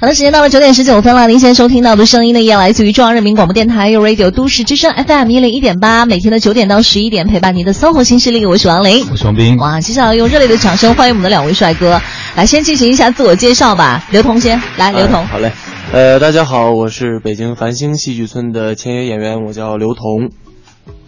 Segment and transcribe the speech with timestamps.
[0.00, 1.26] 好的，时间到了九点十九分了。
[1.26, 8.46] 您现在收听到的声音呢，也来自于中央人民广播电台 u Radio 都市之声 FM 一零一点八，每天的九点到十一点陪伴您的生活新势力。
[8.46, 9.56] 我是王琳，我是王斌。
[9.56, 12.00] 哇，接下来用热烈的掌声欢迎我们的两位帅哥，
[12.36, 14.04] 来先进行一下自我介绍吧。
[14.12, 15.26] 刘同先来，刘同。
[15.26, 15.50] 好嘞，
[15.92, 20.30] 呃，大家好，我是北京繁星戏剧村的签约演员，我叫刘同。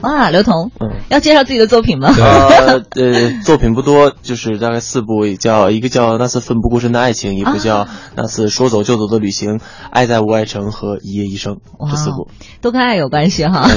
[0.01, 2.15] 哇，刘同，嗯，要介绍自己的作品吗？
[2.17, 7.85] 呃， 呃，作品不多，就是大概四部，叫一个叫《那次奋不顾身的爱情》，一部叫
[8.17, 9.59] 《那次说走就走的旅行》，
[9.91, 11.57] 《爱在无爱城》和《一夜一生》
[11.91, 12.29] 这四部，
[12.63, 13.69] 都跟爱有关系哈。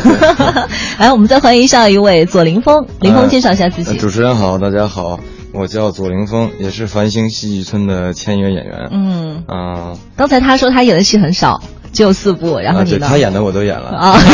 [0.97, 3.97] 来，我们再欢迎下一位左凌峰，凌峰介绍一下自己。
[3.97, 5.19] 主持人好，大家好，
[5.53, 8.87] 我叫左凌峰，也是繁星戏剧村的签约演员。
[8.91, 11.61] 嗯啊，刚才他说他演的戏很少。
[11.93, 13.05] 只有四部，然后你呢？
[13.07, 14.17] 他演的我都演了啊！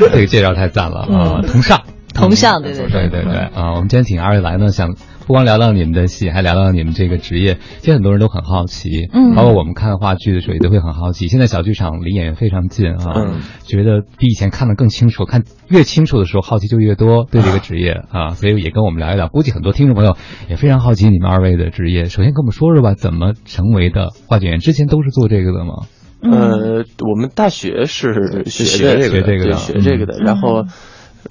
[0.00, 1.40] 这个介绍太赞了啊！
[1.46, 1.80] 同上，
[2.12, 3.70] 同上，对对对对对啊！
[3.74, 4.94] 我们今天请二位来呢，想。
[5.30, 7.58] 不光聊聊你们的戏，还聊聊你们这个职业。
[7.78, 11.28] 其实很多人都很好奇，嗯，包括我们看话剧的时候也都会很好奇。
[11.28, 15.26] 现在小剧场离演员非常近啊，觉得比以前看得更清楚。
[15.26, 19.28] 看越清楚的时候，好奇就越多，对这个职业啊，所以也跟我们聊一聊。
[19.28, 20.16] 估计很多听众朋友
[20.48, 22.06] 也非常好奇你们二位的职业。
[22.06, 24.58] 首先跟我们说说吧，怎么成为的话剧演员？
[24.58, 25.74] 之前都是做这个的吗？
[26.22, 30.64] 呃，我们大学是学这个，学这个的，学这个的，然后。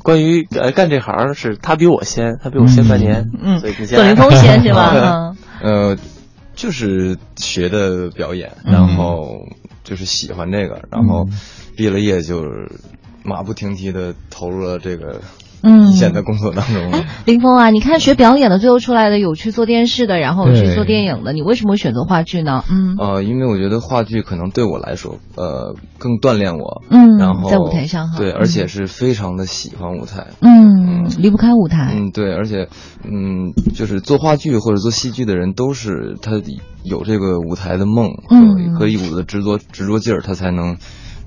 [0.03, 5.35] 关于呃干这行是他比我先，他比我先半年，嗯，所以左凌峰先是吧？
[5.61, 5.97] 呃，
[6.55, 9.47] 就是学的表演，然后
[9.83, 11.27] 就是喜欢这个，然后
[11.75, 12.45] 毕了业就
[13.23, 15.21] 马不停蹄的投入了这个。
[15.61, 16.91] 嗯，现在工作当中，
[17.25, 22.63] 林峰啊，你看学表演的，最后出来的有去做电视的，然后有去做电影的，你为什么选择话剧呢？
[22.69, 32.69] 嗯，呃，因为我觉得话剧可能对我来说，呃，更锻炼我，嗯，然后在舞台上哈，对，而且是非常的喜欢舞台，嗯，离不开舞台，嗯，对，而且，
[33.03, 36.31] 嗯，就是做话剧或者做戏剧的人，都是他
[36.83, 40.77] 有这个舞台的梦和和一股子执着执着劲儿，他才能。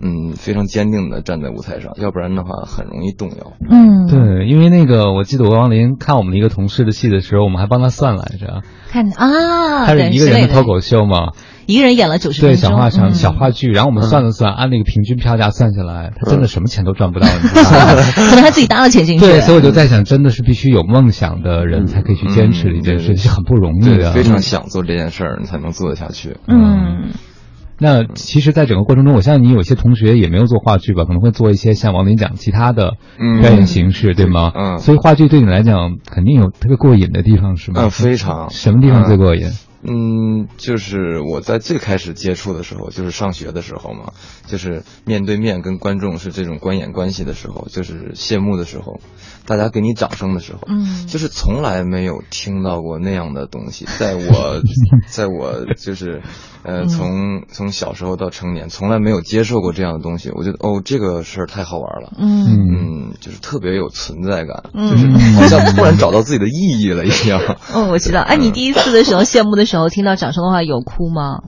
[0.02, 3.52] 嗯，非常坚定的站在舞台上，要不然的话很容易动摇。
[3.70, 8.62] 嗯，对，因为那个我记得我王林看我们的一个同事的戏的时候，我们还帮他算来着。
[8.90, 11.32] 看啊，他是一个人的脱口秀嘛，
[11.66, 17.28] 一个人演了九十对小话场小话剧，然后我们算了算，按那个平均票价算下来，他真的什么钱都赚不到。
[17.30, 19.24] 可能他自己搭了钱进去。
[19.24, 24.10] 对，所以我就在想，真的是必须有梦想的人才可以去坚持的一件事，是很不容易的。
[24.10, 26.38] 非常想做这件事儿，你才能做得下去。
[26.48, 27.12] 嗯。
[27.82, 32.92] 那其实，在整个过程中，我相信你有些同学也没有做话剧吧，可能会做一些像王林讲其他的
[33.40, 34.52] 表演形式，对吗？
[34.54, 34.78] 嗯。
[34.78, 37.82] 所以话剧对你来讲，肯定有特别过瘾的地方，是吗？
[37.82, 38.50] 嗯，非常。
[38.50, 39.48] 什么地方最过瘾？
[39.48, 39.50] 嗯，
[40.56, 44.12] 就是我在最开始接触的时候，就是上学的时候嘛，
[44.46, 49.00] 就是面对面跟观众是这种观演关系的时候，就是谢幕的时候，
[49.46, 54.62] 大家给你掌声的时候，嗯，就是从来没有听到过那样的东西， 在我，
[55.08, 56.22] 在我就是。
[56.64, 60.30] 呃，从从小时候到成年，从来没有接受过这样的东西。
[60.30, 67.40] 我觉得，哦，这个事儿太好玩了，嗯嗯，就是特别有存在感，就是好像突然找到自己的意义了一样。
[67.74, 68.20] 嗯，我知道。
[68.20, 71.40] 哎，你第一次的时候 谢幕的时候，听到掌声的话，有哭吗？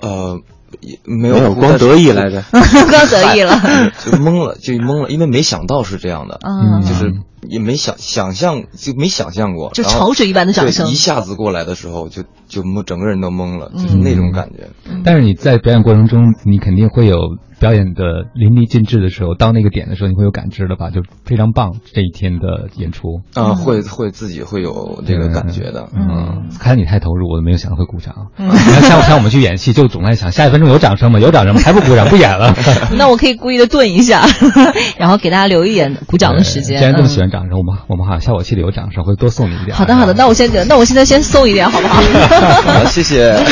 [0.00, 0.40] 呃。
[0.80, 3.52] 也没有光得意来着， 光得意了，
[4.02, 7.12] 就懵了，就懵了，因为没想到是这样的，嗯，就是
[7.48, 14.68] 也没想想象，就没想象过，就潮水一般的掌声，一下子过来的时候，就就懵，整个人都懵了，就是那种感觉。
[15.04, 17.18] 但是你在表演过程中，你肯定会有。
[17.62, 20.90] 表演的淋漓尽致的时候，到那个点的时候，你会有感知的吧？
[20.90, 25.88] 就非常棒，这一天的演出啊，会会自己会有这个感觉的。
[25.94, 28.12] 嗯，看来你太投入，我都没有想到会鼓掌。
[28.36, 31.20] 你看，像像我们去演戏，就总在想下一分钟有掌声吗？
[31.20, 31.60] 有掌声吗？
[31.64, 32.52] 还不鼓掌，不演了。
[32.98, 34.26] 那我可以故意的顿一下，
[34.98, 36.78] 然后给大家留一点鼓掌的时间。
[36.78, 39.74] 既然这么喜欢掌声，我们我们好像效果器里有掌声，会多送你一点。
[39.74, 42.00] 好的好的，那我先那我现在先送一点好不好？
[42.00, 43.34] 好，谢谢。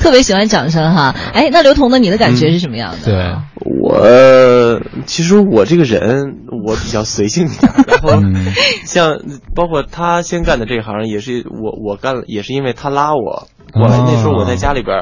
[0.00, 1.98] 特别喜欢掌声哈，哎，那刘同呢？
[1.98, 3.04] 你的感觉是什么样的？
[3.04, 3.36] 对
[3.80, 7.48] 我，其实我这个人我比较随性，
[7.86, 8.20] 然后
[8.84, 9.20] 像
[9.54, 13.98] 包括他先干的这行也是我我干了，也是因为他拉我过来。
[13.98, 14.96] 那时候我在家里边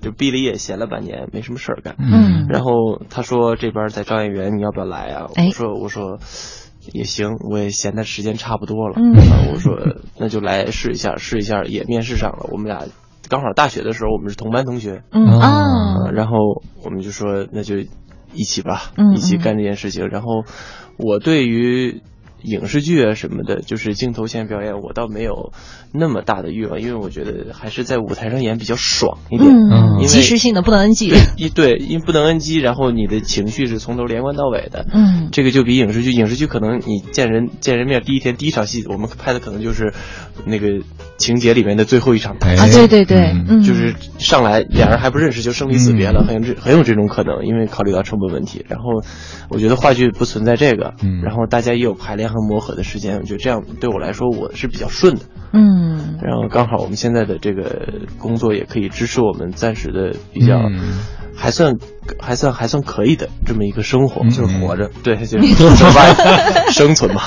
[0.00, 1.96] 就毕了业，闲了半年，没什么事儿干。
[1.98, 5.28] 嗯，然后他说这边在招演员，你要不要来啊？
[5.36, 6.18] 我说我说
[6.92, 8.96] 也行，我也闲的时间差不多了。
[8.96, 9.14] 嗯，
[9.52, 9.78] 我说
[10.18, 12.84] 那就来试一下，试一下也面试上了，我们俩。
[13.28, 16.34] 刚好大学的时候，我们是同班同学，嗯啊，然后
[16.84, 17.76] 我们就说那就
[18.34, 20.08] 一起吧，一起干这件事情。
[20.08, 20.44] 然后
[20.98, 22.02] 我对于
[22.44, 25.52] 影视剧啊什么的，就是镜头前表演，我倒没有
[25.92, 29.50] 那么大的欲望，因为我觉得还是在舞台上演比较爽一点。
[29.50, 31.08] 嗯，即时性的不能 NG。
[31.08, 34.86] 对，一对，因不能 NG，然后你的情绪是从头连贯到尾的。
[34.92, 39.94] 嗯，这个就比影视剧，影视剧可能你见人见人面第一天第一场戏，我们拍的可能就是
[40.44, 40.84] 那个
[41.16, 42.62] 情节里面的最后一场台词。
[42.62, 43.34] 啊，对对对，
[43.64, 48.64] 就是上来俩人还不认识就生离死别了，很有这很有这种可能，因为考虑到成本问题。
[48.68, 49.02] 然后
[49.48, 50.94] 我觉得话剧不存在这个，
[51.24, 55.20] 然后大家也有排练和磨合的时间，我觉得这样对我来说我是比较顺的。
[55.52, 60.60] 嗯，然后刚好我们现在的这个工作也可以支持我们暂时的比较。
[61.34, 61.76] 还算
[62.20, 67.22] 还算还算可以的这么一个生活，就是活着，对，就 是生存嘛。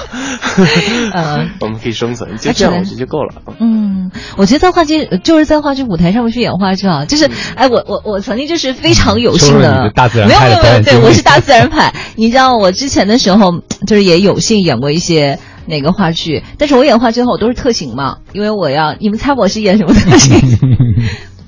[1.13, 3.34] 嗯 我们可以生存，就这样我觉得就够了。
[3.60, 11.94] 嗯，我觉得在话剧就是在话剧舞台上面去演话剧啊，就是哎，我我我曾经就是非常有幸的，没有没有没有，对我是大自然派。
[12.16, 20.40] 你知道我之前的时候就是也有幸演过一些哪个话剧，但是我演话剧的话我都是特型嘛，因为我要你们猜我是演什么特型？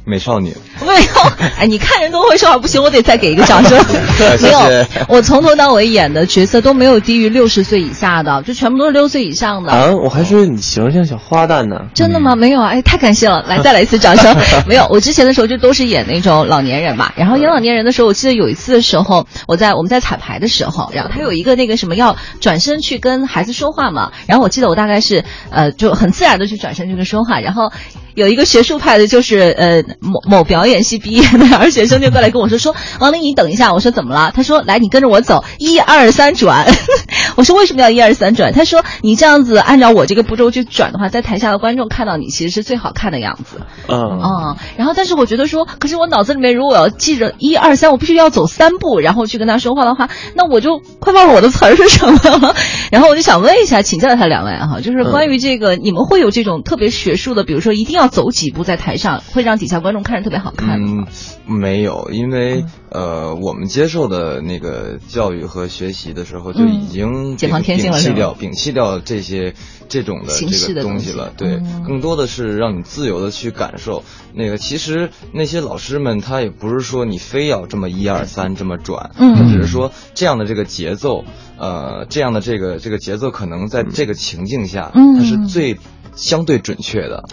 [0.05, 0.53] 美少女
[0.85, 3.77] 没有，哎，你看人都会说话，不行，我得再给一个掌声。
[4.41, 4.59] 没有，
[5.07, 9.71] 我从头到尾演的角色都没有低于六十岁以下的，就全部都是六岁以上的。
[9.71, 11.77] 啊，我还说你形象像小花旦呢。
[11.93, 12.35] 真的吗？
[12.35, 14.35] 没有啊，哎，太感谢了，来再来一次掌声。
[14.67, 17.11] 没有，我之前的时候就都是演那种老年人嘛。
[17.15, 24.11] 然后演老年人的时候，我记得有一次的时候，我在我们在彩排的时候，然后他有一个那个什么要转身去跟孩子说话嘛。
[24.27, 27.71] 然后我记得我大概是呃就很自然的去转身去跟说话，然后。
[28.17, 33.73] 有一个学术派的，就是呃某某表演系毕业的，然后学生就过来跟我说说王林，你等一下。
[33.73, 34.31] 我说怎么了？
[34.33, 36.65] 他说来，你跟着我走，一二三转。
[37.37, 38.51] 我说为什么要一二三转？
[38.53, 43.61] 他说你这样子按照我这个步骤去转的话，在台下的观众看到你其实是最好看的样子。
[43.87, 44.57] 嗯嗯。
[44.77, 52.55] 然后但是我觉得说，可是我脑子里面如果要记着一二三，我必须要走三步，然后去跟他说话的话，那我就快忘了我的词儿是什么。
[52.91, 58.07] 然后我就想问一下，请教一下两位哈，就是关于这个，你们会有这种特别学术的，比如说一定要。
[58.07, 61.07] 走几步在台上会让底下观众看着特别好看嗯，
[61.45, 69.53] 没有，因为呃，我们接受的那个教育和学习的时候就已经解放天性了，摒弃掉摒弃掉这些
[69.87, 71.31] 这种的这个东西了。
[71.37, 74.03] 对，更多的是让你自由的去感受。
[74.33, 81.23] 那个其实那些老师们他也不是说你非要这么一二三这么转，他只是说这样的这个节奏，
[81.57, 85.77] 呃，这样的这个这个节奏可能在这个情境下，它是最。
[86.15, 87.23] 相对准确的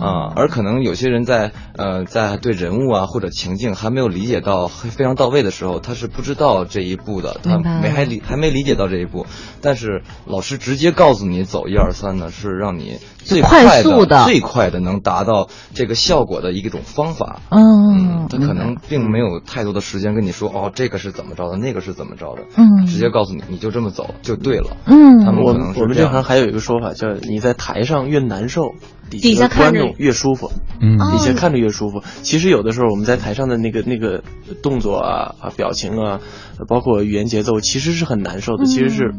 [0.00, 9.26] 啊，而可能有些人在呃在对人物啊或者情境还没有理解到非常到位的时候，他是不知道这一步的，他没还理还没理解到这一步。
[9.60, 17.40] 但是老师直接告诉你走一二三呢，是让你最快速的最快的能达到这个效果的一种方法。
[17.50, 22.42] 嗯，他可能并没有太多的时间跟你说哦，这个是怎么着的，那个是怎么着的。
[22.56, 24.76] 嗯，直接告诉你，你就这么走就对了。
[24.86, 28.24] 嗯，他们我们我们这行还有一个说法叫你在台上越。
[28.24, 28.72] 难受，
[29.10, 32.02] 底下观众越舒服，嗯，底下看着越舒服。
[32.22, 34.22] 其实有的时候我们在台上的那个那个
[34.62, 36.20] 动作啊啊表情啊，
[36.68, 39.12] 包括语言节奏，其实是很难受的，其实是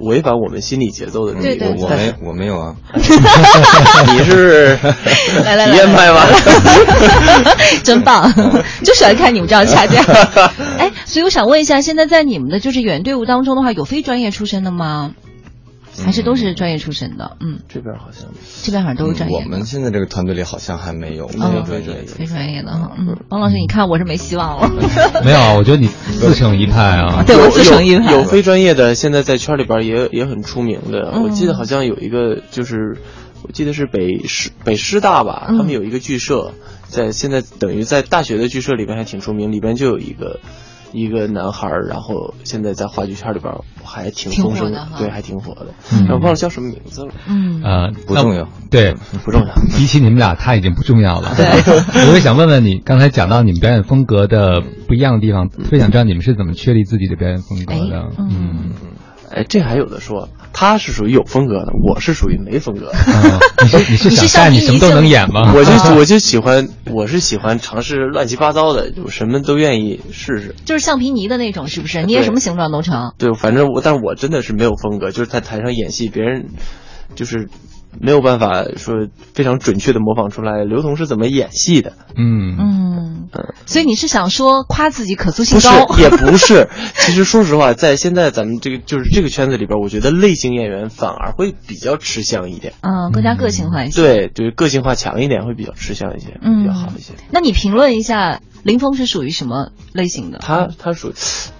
[0.00, 1.34] 违反我们心理节奏的。
[1.34, 4.78] 对对，我没我没有啊， 你是
[5.44, 6.20] 来来体验派吗？
[7.82, 8.32] 真棒，
[8.84, 10.02] 就喜欢看你们这样掐架。
[10.78, 15.12] 哎，所以我想问一下，现在在你们的就是演员队伍当中的话，有非专业出身的吗？
[16.04, 18.28] 还是都是专业出身的，嗯，这边好像，
[18.62, 19.36] 这边好像都是专业。
[19.36, 22.92] 我们现在这个团队里好像还没有没有专业的，非专业的哈。
[22.98, 24.70] 嗯，王老师，你看我是没希望了。
[25.24, 27.22] 没有啊，我觉得你自成一派啊。
[27.28, 28.12] 对我自成一派。
[28.12, 31.20] 有非专业的，现在在圈里边也也很出名的。
[31.22, 32.96] 我记得好像有一个，就是
[33.42, 36.52] 我记得是北师北师大吧，他们有一个剧社，
[36.88, 40.40] 在现在等于在大学的剧社里边还挺出名，里边就有一个。
[40.92, 45.66] 一个男孩儿，然后现在在话剧圈里边还挺风声，对，还挺火的。
[46.10, 47.12] 我忘了叫什么名字了。
[47.26, 48.94] 嗯，呃，不重要，对，
[49.24, 49.54] 不重要。
[49.76, 51.34] 比起你们俩，他已经不重要了。
[51.36, 51.46] 对，
[52.08, 58.10] 我也想问问你，刚才讲到你们表演风格的不一样的地方，特别想知道你们是怎么确立自己的表演风格的？
[58.18, 58.72] 嗯。
[59.34, 62.92] 哎，这还有的说，他是属于有风格的，我是属于没风格。
[63.62, 65.52] 你是你是想干，你什么都能演吗？
[65.54, 70.54] 我就 我就喜欢，我是喜欢尝试乱七八糟的，就什么都愿意试试。
[70.64, 72.02] 就是橡皮泥的那种，是不是？
[72.04, 73.12] 捏什么形状都成。
[73.18, 76.46] 对，反正我，但我真的是没有风格，就是在台上演戏，别人
[77.14, 77.48] 就是。
[78.00, 81.92] 没有办法说非常准确的模仿出来刘同是怎么演戏的。
[82.16, 85.86] 嗯嗯嗯，所以你是想说夸自己可塑性高？
[85.86, 86.68] 不是，也不是。
[86.98, 92.74] 其实说实话，在现在咱们这个就是这个圈子里边，我觉得类型演员反而会比较吃香一点。
[92.82, 94.02] 嗯，更加个性化一些。
[94.02, 97.12] 对，就是个性化强一点，会比较吃香一些，比较好一些。
[97.30, 98.40] 那你评论一下。
[98.64, 100.38] 林峰是属于什么类型的？
[100.38, 101.12] 他他属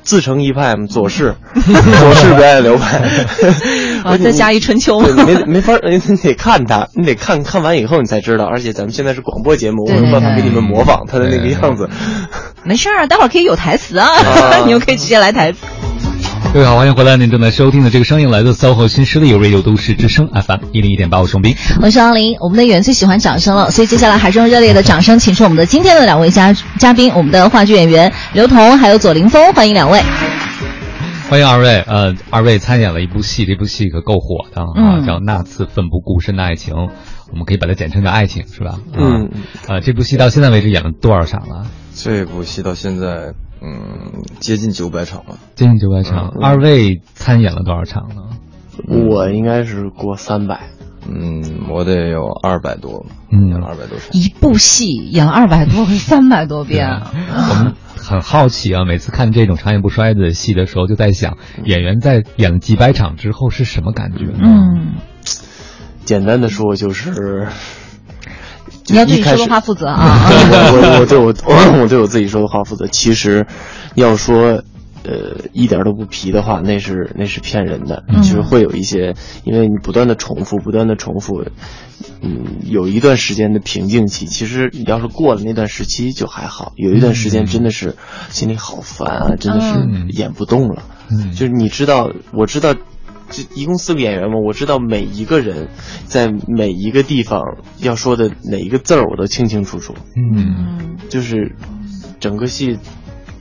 [0.05, 3.03] 自成一派嘛，左氏 左氏表演流派。
[4.05, 8.45] 我再加一春秋，没没法，你得看他，你得看看完以后你才知道。
[8.45, 11.89] 而且咱们现在是广播节目，我没有办法给你们模仿他的那个样子。
[12.65, 14.09] 没事儿，待会儿可以有台词啊，
[14.67, 15.59] 你们可以直接来台词。
[16.53, 17.17] 各位好，欢迎回来！
[17.17, 22.37] 您正在收听的这个声音来自 SOHO 新势力 Radio 都市之声 FM 一零一点八，我是冰，我是王林。
[22.41, 30.03] 我们的演员最喜欢掌声了，所以接下来还是用热烈的掌声，请出我们的今天的两位嘉嘉宾，我们的话剧演员刘彤还有左凌峰，欢迎两位。
[31.33, 36.75] 欢迎二位，呃，二位参演了一部戏，这部戏可够火的啊，叫《那次奋不顾身的爱情》，
[37.31, 38.79] 我们可以把它简称叫爱情，是吧？
[38.93, 39.31] 嗯，
[39.67, 41.67] 呃，这部戏到现在为止演了多少场了？
[41.95, 43.33] 这部戏到现在。
[43.63, 46.29] 嗯，接近九百场了，接近九百场。
[46.43, 48.25] 二位参演了多少场呢？
[48.87, 50.69] 我应该是过三百，
[51.09, 54.09] 嗯，我得有二百多，嗯，二百多场。
[54.13, 56.91] 一部戏演了二百多，三百多遍。
[56.91, 64.27] 我们很好奇啊，每次看这种长演不衰的戏的时候，就在想，演员在演了几百场之后是什么感觉？
[64.43, 64.95] 嗯，
[66.05, 67.47] 简单的说就是。
[68.89, 70.27] 你要对你说的话负责啊！
[70.29, 71.27] 我我我对我
[71.81, 72.89] 我对我自己说的话负责。
[72.89, 73.47] 其实，
[73.95, 74.65] 要说，
[75.05, 78.05] 呃，一点都不皮的话，那是那是骗人的。
[78.17, 81.45] 就是会有一些，因为你不断的重复，不断的重复，
[82.21, 84.27] 嗯，有一段时间的瓶颈期。
[84.27, 86.73] 其实，你要是过了那段时期就还好。
[86.77, 87.97] 有一段时间真的是
[88.31, 90.83] 心里好烦啊，真的是演不动了。
[91.35, 92.75] 就是你知道，我知道。
[93.31, 95.69] 就一共四个演员嘛，我知道每一个人
[96.05, 97.41] 在每一个地方
[97.79, 99.95] 要说的哪一个字儿，我都清清楚楚。
[100.15, 101.57] 嗯，就是
[102.21, 102.79] 整个戏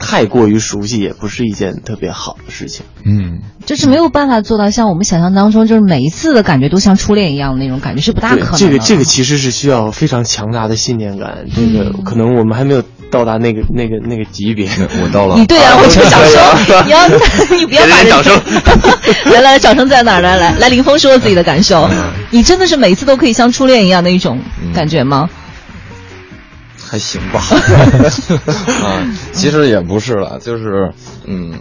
[0.01, 2.85] 太过于熟悉，也不是一件特别好的事情。
[3.05, 8.57] 嗯，就是没有办法做到像我们想象当中，就是每一次的感觉都像初恋一样的那种感觉，是不大可能。
[8.57, 11.45] 这个这个其实是需要非常强大的信念感。
[11.55, 12.83] 这个可能我们还没有。
[13.11, 14.69] 到达那个那个那个级别，
[15.03, 15.35] 我到了。
[15.35, 17.05] 你对啊，我就想说， 你要
[17.59, 18.41] 你不要把掌声。
[19.33, 20.21] 来来，掌声在哪儿？
[20.21, 21.89] 来来来，林峰说自己的感受。
[22.29, 24.39] 你真的是每次都可以像初恋一样的一种
[24.73, 25.29] 感觉吗？
[26.91, 27.39] 还行吧。
[28.83, 30.91] 啊，其实也不是了，就是
[31.25, 31.53] 嗯。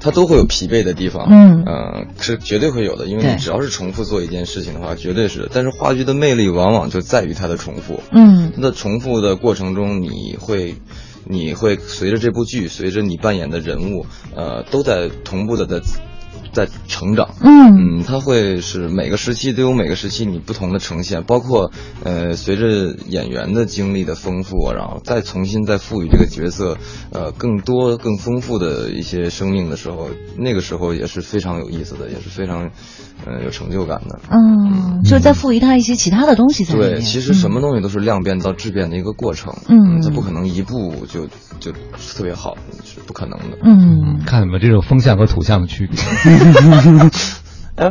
[0.00, 5.48] 他都会有疲惫的地方，嗯，呃，是绝对会有的，因为你只要是重复做一件事情的话，绝对是。
[5.50, 10.74] 但是话剧的魅力往往就在于它的重复，嗯，它的重复的过程中，你会，
[11.24, 14.04] 你会随着这部剧，随着你扮演的人物，
[14.36, 15.80] 呃，都在同步的在。
[16.54, 21.70] 在成长，嗯嗯，他会是每个时期都有每个时期你不同的呈现，包括
[22.04, 26.78] 呃，随着演员的经历的丰富，然后再重新再赋予这个角色
[27.10, 30.08] 呃更多更丰富的一些生命的时候，
[30.38, 32.70] 那个时候也是非常有意思的，也是非常
[33.26, 34.20] 呃有成就感的。
[34.30, 36.90] 嗯，就是在赋予他一些其他的东西在里面。
[36.92, 39.52] 对，其实什么东西都是量变到质变的一个过程。
[39.68, 41.26] 嗯，它不可能一步就
[41.58, 43.58] 就特别好，是不可能的。
[43.64, 45.98] 嗯，看你们这种风向和土象的区别。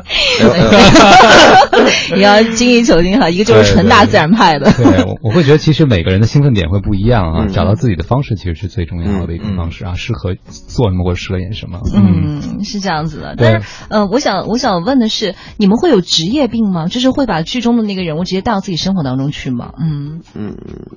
[2.16, 4.72] 你要精益求精哈，一个就是纯大自然派的。
[4.72, 11.82] 对，我我会觉得其实每个人的兴奋点会不一样啊，找到自己的方式其实是最重要的一个方式啊，适合做什么或者适合演什么。
[11.94, 13.36] 嗯，是这样子的。
[13.38, 16.88] 但是，呃，我想我想问的是，你们会有职业病吗？
[16.88, 19.74] 就是会把剧中的那个人物直接带到自己生活当中去吗？
[19.78, 20.56] 嗯嗯，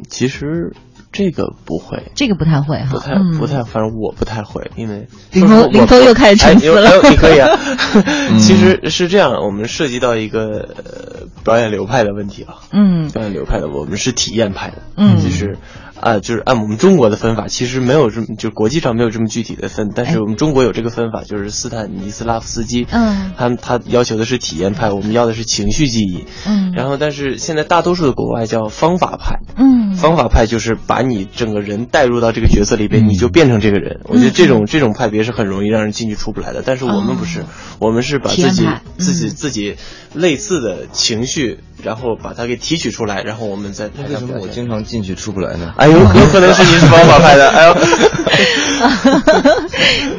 [0.09, 0.77] 其实。
[1.17, 6.91] 这个不会，这个不太会哈，不太不太，反正我不太会，因为林峰林峰又开始沉思了。
[7.11, 7.49] 你可以啊，
[8.39, 12.57] 其实是这样，我们涉及到一个呃表演流派的问题啊。
[12.73, 14.83] 嗯，表演流派的，我们是体验派的。
[14.97, 15.57] 嗯，其实。
[16.01, 37.45] 啊，就是按我们中国的分法，其实没有这么，就国际上没有这么具体的分，但是我们中国有这个分法，就是斯坦尼斯拉夫斯基，嗯，他他要求的是体验派，我们要的是情绪记忆，嗯，然后但是现在大多数的国外叫方法派，嗯，方法派就是把你整个人带入到这个角色里边，你就变成这个人，我觉得这种这种派别是很容易让人进去出不来的，但是我们不是，
[37.79, 39.77] 我们是把自己自己自己
[40.15, 41.61] 类似的情绪。
[41.83, 43.85] 然后把它给提取出来，然后我们再。
[43.85, 45.75] 为什么我经常进去出不来呢？
[45.77, 47.75] 哎呦， 有可能是你是方法派的，哎呦，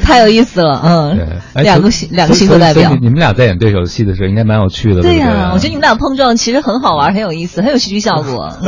[0.00, 2.94] 太有意思了，嗯，两个星两个星座代表。
[3.00, 5.02] 你们俩在演对手戏的时候，应该蛮有趣的。
[5.02, 8.52] 对呀，我觉得你们俩碰撞其实很好玩，很有意思，很有戏剧效果。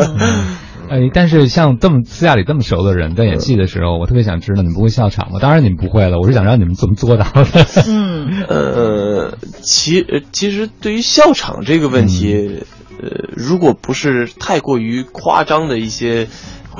[0.91, 5.39] 哎，但是像这么私下里这么熟的人，在演戏的时候，我特别想知道你们不会笑场吗？
[5.41, 7.47] 当然你们不会了，我是想让你们怎么做到的。
[7.87, 12.65] 嗯，呃，其其实对于笑场这个问题。
[13.03, 16.29] 呃，如果不是太过于夸张的一些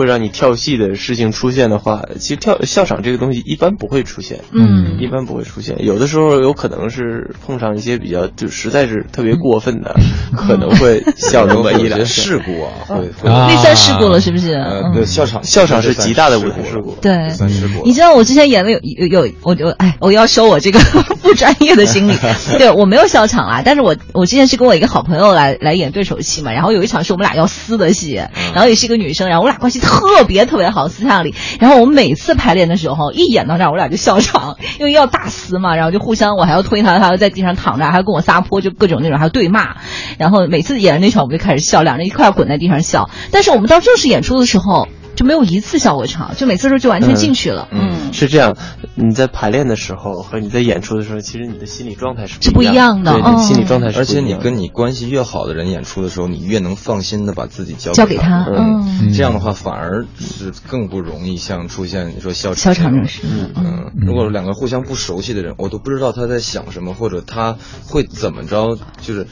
[0.01, 5.85] 会让你跳戏的事情出现的话，其实跳笑场这个东西一般不会出现，嗯，一般不会出现。
[5.85, 9.95] 有的时候有可能是碰上一些比较就实在是特别过分的，
[10.35, 14.59] 可能会笑那么一两事故啊，会那算事故了是不是？
[14.95, 17.85] 对，笑场笑场是极大的舞台事故，对，算事故。
[17.85, 20.79] 你知道我之前演的有有有，我就哎，我要收我这个
[21.23, 22.15] 不专业的心理，
[22.59, 28.15] 对我没有笑场啊，但是我我之前是跟我一个好朋友来来演对手戏嘛，然后有一场是我们俩要撕的戏，
[28.55, 29.90] 然后也是一个女生，然后我俩关系特
[30.27, 39.77] 别特别好，私下里，然后我们每次排练的时候一演到这儿，我俩就笑场，因为要大撕嘛，然后就互相我还要推他，他要在地上躺着，还要跟我撒泼，就各种那种还要对骂，
[40.19, 44.89] 然后每次演那场我们就开始笑，两人一块滚在地上笑，但是我们到正式演出的时候。
[45.17, 47.69] 就没有一次笑过场，就每次时候就完全进去了。
[47.73, 48.57] 嗯，是这样。
[48.95, 53.13] 你在排练的时候和你在演出的时候，其实你的心理状态是是不一样的。
[53.13, 53.99] 对，心理状态是。
[53.99, 58.45] 而且你跟你关系越好的人演出的时候，你越能放心的把自己交交给他。
[58.47, 63.23] 嗯，这样的话反而是更不容易像出现你说笑笑场这事。
[63.25, 67.57] 嗯，如果两个互相不熟悉的人，我都不知道他在想什么，或者他
[67.87, 69.27] 会怎么着，就是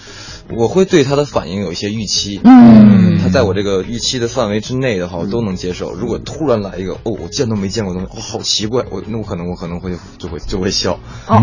[0.56, 2.40] 我会对他的反应有一些预期。
[2.44, 5.92] 嗯，他在我这个预期的范围之内的话，我都能接受。
[5.92, 10.98] 如果突然来一个哦，我见都没见过东西，哦，好奇怪，我那我可能我可能会就会就会笑。
[11.26, 11.42] 哦，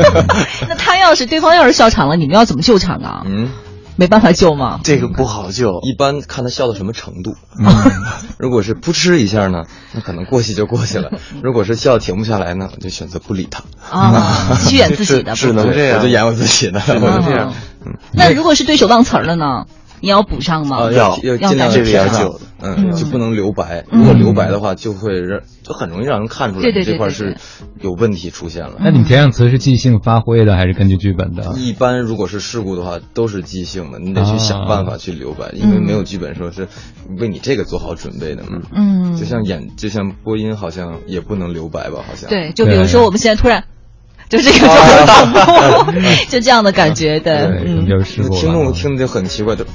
[0.68, 3.22] 那他要是对方要是笑场了，你们要怎么救场啊？
[3.26, 3.50] 嗯，
[3.96, 4.80] 没办法救吗？
[4.82, 7.34] 这个不好救，一般看他笑到什么程度。
[8.38, 11.10] 如果是扑哧一下呢，那可能过去就过去了；
[11.42, 13.62] 如果是笑停不下来呢，我就选择不理他。
[13.90, 17.52] 啊，继续演自己的，只能这样，我就演我自己的，只能这样。
[18.12, 19.66] 那如果是对手忘词了呢？
[20.04, 20.92] 你要补上吗？
[20.92, 23.86] 要要尽量这个要救，嗯，就不能留白。
[23.90, 27.38] 如果留白的话，就会让就很容易让人看出来这块是
[27.80, 28.74] 有问题出现了。
[28.80, 31.54] 那你填上词是即兴发挥的，还是根据剧本的？
[31.56, 36.68] 一般如果是事故的话，都是即兴的，你得去想办法去留白，因为没有剧本说是
[37.18, 38.60] 为你这个做好准备的嘛。
[38.74, 42.04] 嗯，就像演，就像播音，好像也不能留白吧？
[42.06, 43.64] 好像对，就比如说我们现在突然。
[44.26, 49.66] 就这个状态， 就这样的感觉，对，嗯，就是听众听着就很奇怪，的。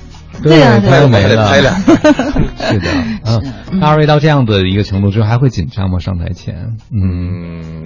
[0.43, 1.75] 对啊，拍没了，拍两，
[2.57, 2.89] 是的，
[3.71, 5.99] 嗯，二位到这样的一个程度之后，还会紧张吗？
[5.99, 7.83] 上台前，嗯。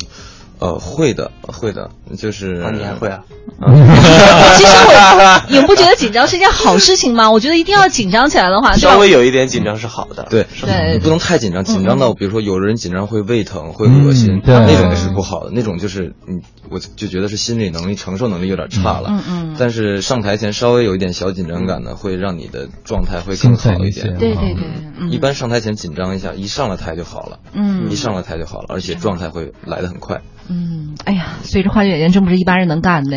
[0.64, 3.20] 呃，会的，会的，就是你还会啊？
[4.56, 7.30] 其实我，你们不觉得紧张是一件好事情吗？
[7.30, 10.26] 我觉得一定要紧张起来的话，稍微有一点紧张是好的。
[10.30, 15.52] 对，对，你不能太紧张，紧张到比如说有人紧张会胃疼、会恶心，那种也是不好的。
[15.52, 16.40] 那种就是你，
[16.70, 19.10] 我就觉得是心理能力、承受能力有点差了。
[19.10, 19.56] 嗯嗯。
[19.60, 24.18] 但是上台前稍微有一点小紧张感呢，会让你的状态会更好一点。
[24.18, 25.10] 对对对。
[25.10, 27.40] 一般上台前紧张一下，一上了台就好了。
[27.54, 27.92] 嗯。
[27.92, 30.22] 一上了台就好了，而且状态会来的很快。
[30.50, 33.12] 嗯，哎呀，所以这话剧演员真不是一般人能干的。